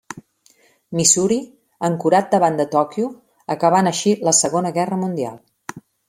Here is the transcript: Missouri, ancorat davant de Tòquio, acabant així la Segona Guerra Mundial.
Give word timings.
Missouri, 0.99 1.35
ancorat 1.89 2.31
davant 2.35 2.57
de 2.61 2.65
Tòquio, 2.71 3.09
acabant 3.57 3.89
així 3.91 4.13
la 4.29 4.33
Segona 4.39 4.71
Guerra 4.79 4.99
Mundial. 5.03 5.37